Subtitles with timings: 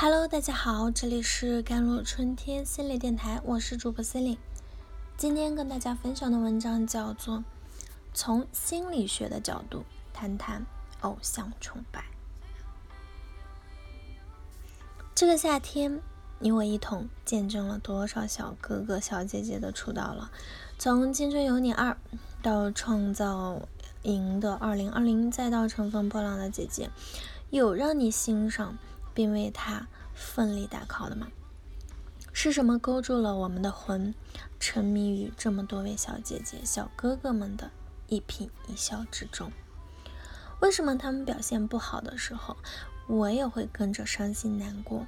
[0.00, 4.38] Hello，大家好，这里是甘露春天心理电台，我是主播 c e l i n e
[5.16, 7.38] 今天跟大家分享的文章叫做
[8.14, 9.84] 《从心理学的角度
[10.14, 10.64] 谈谈
[11.00, 11.98] 偶像崇拜》。
[15.16, 16.00] 这个夏天，
[16.38, 20.30] 你我一同见证了多少小哥哥、小姐姐的出道了？
[20.78, 21.90] 从《青春有你二》
[22.40, 23.62] 到《创造
[24.02, 26.86] 营》的二零二零，再到《乘风破浪的姐姐》，
[27.50, 28.78] 有让你欣赏？
[29.18, 31.26] 并为他奋力打 call 的吗？
[32.32, 34.14] 是什么勾住了我们的魂，
[34.60, 37.72] 沉迷于这么多位小姐姐、小哥哥们的
[38.06, 39.50] 一颦一笑之中？
[40.60, 42.56] 为什么他们表现不好的时候，
[43.08, 45.04] 我也会跟着伤心难过？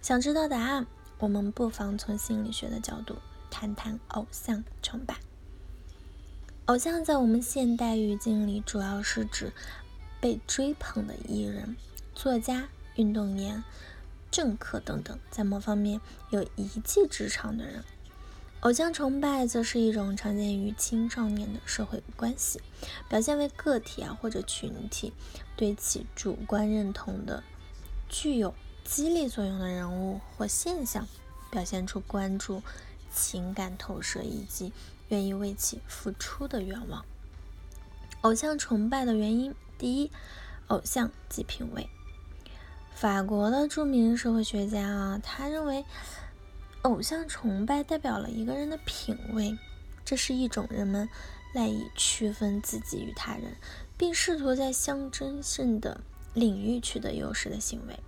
[0.00, 0.86] 想知道答案，
[1.18, 3.16] 我们不妨从心理学的角度
[3.50, 5.16] 谈谈偶像崇拜。
[6.66, 9.52] 偶像在我们现代语境里，主要是指
[10.20, 11.76] 被追捧的艺人、
[12.14, 12.68] 作家。
[12.96, 13.62] 运动员、
[14.30, 17.84] 政客等等，在某方面有一技之长的人。
[18.60, 22.60] 偶像崇拜则是一种常见于青少年的社会关系，
[23.08, 25.12] 表现为个体啊或者群体
[25.56, 27.44] 对其主观认同的
[28.08, 31.06] 具有激励作用的人物或现象，
[31.50, 32.62] 表现出关注、
[33.14, 34.72] 情感投射以及
[35.08, 37.04] 愿意为其付出的愿望。
[38.22, 40.10] 偶像崇拜的原因，第一，
[40.68, 41.88] 偶像即品味。
[42.96, 45.84] 法国的著名社会学家啊，他认为
[46.80, 49.54] 偶像崇拜代表了一个人的品味，
[50.02, 51.06] 这是一种人们
[51.52, 53.54] 赖以区分自己与他人，
[53.98, 56.00] 并试图在象征性的
[56.32, 57.98] 领域取得优势的行为。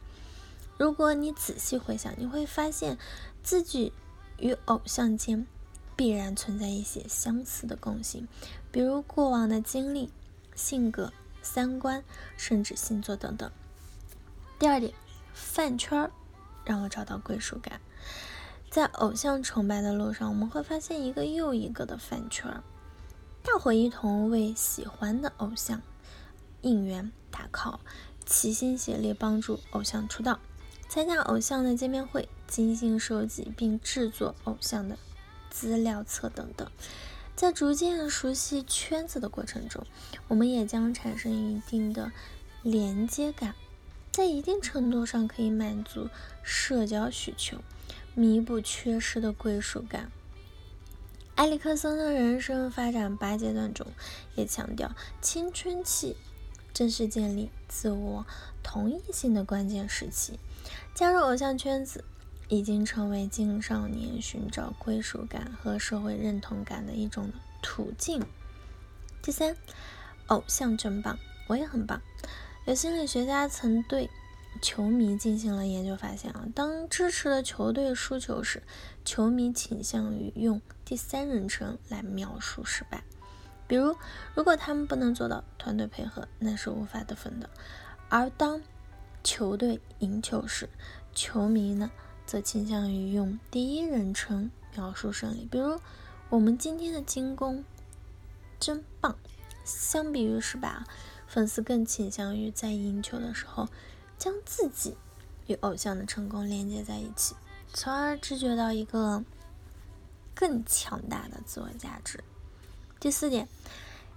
[0.79, 2.97] 如果你仔细回想，你会发现
[3.43, 3.93] 自己
[4.39, 5.47] 与偶像间
[5.97, 8.27] 必然存在一些相似的共性，
[8.73, 10.11] 比如过往的经历、
[10.55, 12.03] 性格、三观，
[12.39, 13.53] 甚至星座等等。
[14.59, 14.93] 第二点，
[15.33, 16.11] 饭圈儿
[16.65, 17.81] 让我找到归属感。
[18.69, 22.65] 在偶像崇拜的路上，我们会发现一个又一个的饭圈儿，
[23.45, 25.81] 大伙一同为喜欢的偶像
[26.63, 27.79] 应援打 call，
[28.27, 30.41] 齐心协力帮助偶像出道，
[30.89, 34.99] 参加偶像的见面会，精心收集并制作偶像的
[35.51, 36.69] 资料册等等。
[37.37, 39.87] 在逐渐熟悉圈子的过程中，
[40.27, 42.11] 我们也将产生一定的
[42.65, 43.55] 连接感。
[44.19, 46.09] 在一定程度上可以满足
[46.43, 47.59] 社交需求，
[48.17, 50.11] 弥补缺失的归属感。
[51.37, 53.87] 埃里克森的人生发展八阶段中
[54.35, 54.91] 也强调，
[55.23, 56.17] 青春期
[56.75, 58.27] 正是建立自我
[58.61, 60.41] 同一性的关键时期。
[60.97, 62.05] 加入偶像圈子
[62.49, 67.31] 已经成为青少年寻找归属感和社会认同感的一种
[67.63, 68.21] 途径。
[69.23, 69.57] 第三，
[70.27, 72.03] 偶像真棒，我也很棒。
[72.69, 74.11] 有心理学家曾对
[74.61, 78.63] 球迷进行了研究，发现啊，当支持的球队输球时，
[79.07, 83.03] 球迷倾向于用第三人称来描述失败。
[83.67, 83.97] 比如，
[84.35, 87.49] 如果他们不能做到团队配合，那是无法得分的；
[88.11, 88.61] 而当
[89.25, 90.69] 球队赢球时，
[91.15, 91.91] 球迷呢，
[92.27, 95.49] 则倾向于用第一人称描述胜利。
[95.51, 95.81] 比如，
[96.29, 97.65] 我们今天的进攻
[98.61, 99.17] 真棒。
[99.65, 100.87] 相比于失败啊。
[101.29, 103.69] 粉丝更倾向于在赢球的时候，
[104.19, 104.97] 将自己
[105.47, 107.37] 与偶像的成功连接在一起，
[107.73, 109.23] 从而知觉到一个
[110.35, 112.25] 更强大的自我价值。
[112.99, 113.47] 第四点，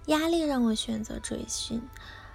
[0.06, 1.82] 压力让我选择追星。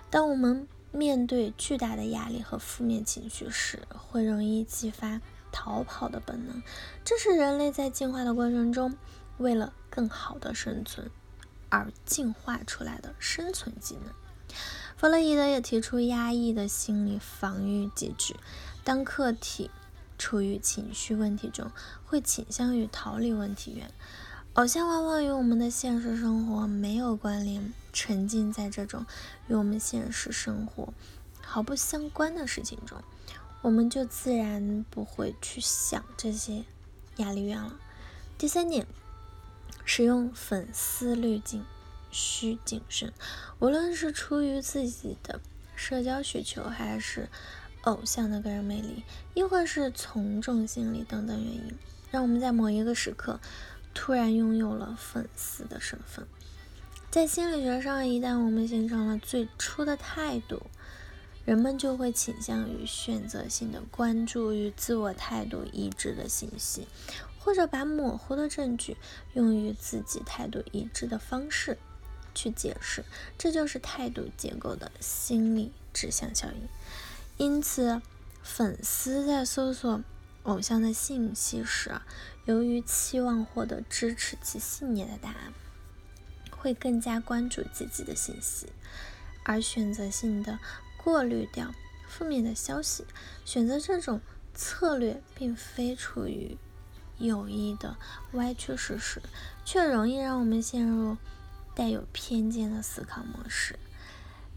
[0.10, 5.20] 当我们面对巨大的压力和负面情绪时，会容易激发
[5.52, 6.62] 逃跑的本能，
[7.04, 8.96] 这是人类在进化的过程中
[9.38, 11.10] 为了更好的生存
[11.70, 14.14] 而进化出来的生存技能。
[14.96, 18.36] 弗洛伊德也提出压抑的心理防御机制。
[18.84, 19.70] 当客体
[20.18, 21.72] 处于情绪问题中，
[22.06, 23.92] 会倾向于逃离问题源。
[24.54, 29.06] 偶像往往与我们的现实生活没有关联，沉浸在这种
[29.48, 30.92] 与我们现实生活
[31.42, 33.04] 毫不相关的事情中，
[33.62, 36.64] 我们就自然不会去想这些
[37.18, 37.76] 压力源了。
[38.36, 38.88] 第三点，
[39.86, 41.64] 使用粉丝滤镜。
[42.20, 43.14] 需谨慎，
[43.60, 45.40] 无论是出于自己的
[45.76, 47.30] 社交需求，还是
[47.84, 49.04] 偶像的个人魅力，
[49.36, 51.78] 亦或是从众心理等等原因，
[52.10, 53.40] 让我们在某一个时刻
[53.94, 56.26] 突然拥有了粉丝的身份。
[57.12, 60.64] 在心理学上，一旦我们形成了最初的态度，
[61.46, 66.88] 人们就会倾向于选择性的关注与自我态度一致的信息，
[67.38, 68.98] 或者把模糊的证据
[69.36, 71.78] 用于自己态度一致的方式。
[72.38, 73.04] 去解释，
[73.36, 76.68] 这就是态度结构的心理指向效应。
[77.38, 78.00] 因此，
[78.44, 80.04] 粉丝在搜索
[80.44, 82.00] 偶像的信息时，
[82.46, 85.54] 由于期望获得支持其信念的答案，
[86.52, 88.68] 会更加关注积极的信息，
[89.44, 90.60] 而选择性的
[91.04, 91.74] 过滤掉
[92.08, 93.06] 负面的消息。
[93.44, 94.22] 选择这种
[94.54, 96.58] 策略，并非出于
[97.18, 97.98] 有意的
[98.34, 99.22] 歪曲事实，
[99.66, 101.18] 却容易让我们陷入
[101.78, 103.78] 带有偏见的思考模式。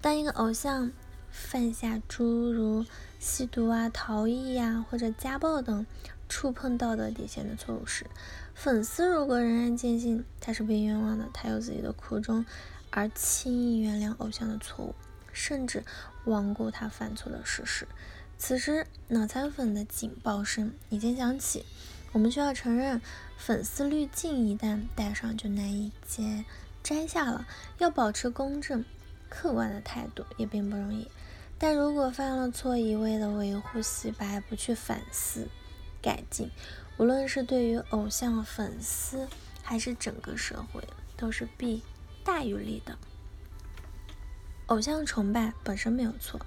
[0.01, 0.91] 当一个偶像
[1.31, 2.87] 犯下诸如
[3.19, 5.85] 吸毒啊、逃逸呀或者家暴等
[6.31, 8.07] 触碰道德底线的错误时，
[8.55, 12.47] 粉丝如果仍然坚信他是被冤枉的，他有自己的苦衷，
[12.89, 14.95] 而轻易原谅偶像的错误，
[15.31, 15.85] 甚至
[16.25, 17.87] 罔顾他犯错的事实，
[18.39, 21.67] 此时脑残粉的警报声已经响起。
[22.13, 23.03] 我们需要承认，
[23.37, 26.45] 粉丝滤镜一旦戴上就难以揭
[26.83, 27.47] 摘下了。
[27.79, 28.85] 要保持公正。
[29.33, 31.07] 客观的态度也并不容易，
[31.57, 35.47] 但如果犯了错，一味的维护洗白，不去反思
[36.03, 36.51] 改进，
[36.99, 39.29] 无论是对于偶像粉丝，
[39.63, 40.83] 还是整个社会，
[41.17, 41.85] 都是弊
[42.25, 42.99] 大于利的。
[44.67, 46.41] 偶像崇拜本身没有错，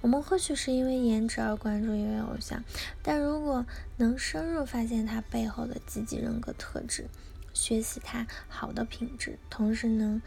[0.00, 2.62] 我们或许是因为颜值而关注一位偶像，
[3.02, 3.66] 但如果
[3.96, 7.08] 能深入发现他背后的积极人格特质，
[7.52, 10.20] 学习他好的品质，同时能。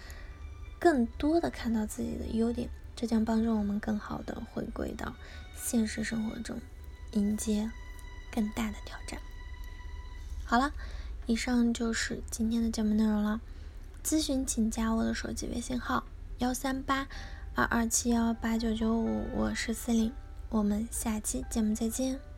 [0.77, 5.15] 更多的看到自己的优点，这将帮助我们更好的回归到
[5.55, 6.59] 现实生活中，
[7.13, 7.71] 迎接
[8.31, 9.19] 更大的挑战。
[10.43, 10.73] 好了，
[11.25, 13.41] 以上就是今天的节目内容了。
[14.03, 16.03] 咨询请加我的手机微信号：
[16.37, 17.07] 幺三八
[17.55, 20.13] 二二七幺八九九五，我是司令，
[20.49, 22.34] 我们下期节目再见。